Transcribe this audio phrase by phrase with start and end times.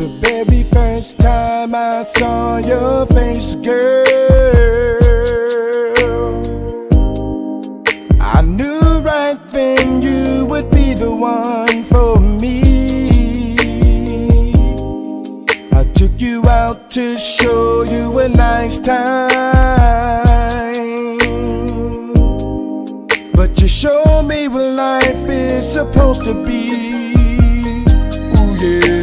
[0.00, 4.06] The very first time I saw your face, girl,
[8.18, 13.56] I knew right then you would be the one for me.
[15.70, 19.28] I took you out to show you a nice time.
[23.34, 27.12] But you showed me what life is supposed to be.
[28.38, 28.99] Ooh yeah.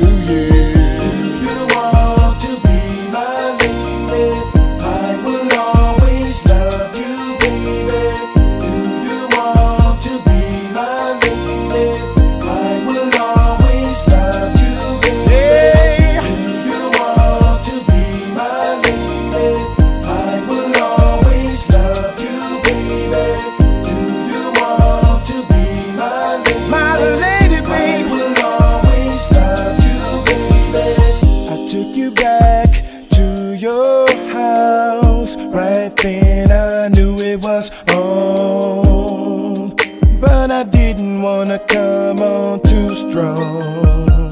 [36.01, 39.75] Then I knew it was on.
[40.19, 44.31] But I didn't wanna come on too strong.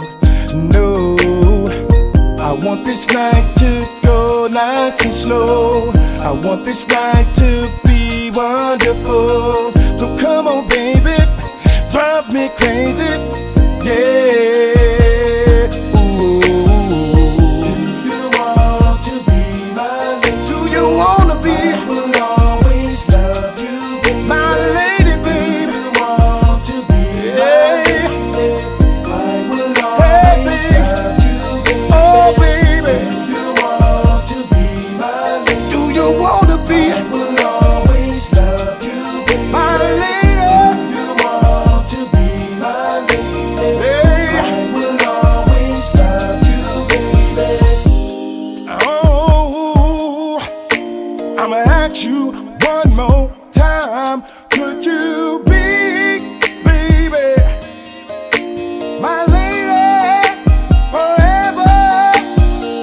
[0.53, 1.15] No.
[2.39, 5.91] I want this night to go nice and slow.
[6.21, 9.34] I want this night to be wonderful.
[53.85, 56.17] time could you be,
[56.63, 57.27] baby?
[58.99, 60.41] My lady,
[60.93, 61.73] forever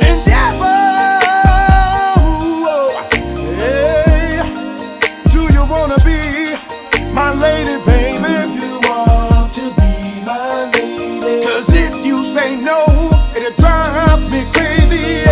[0.09, 0.79] and ever.
[3.59, 4.43] Hey,
[5.33, 6.55] do you wanna be
[7.13, 8.35] my lady, baby?
[8.57, 11.43] Do you want to be my lady?
[11.45, 12.79] Cause if you say no,
[13.37, 15.32] it'll drive me crazy.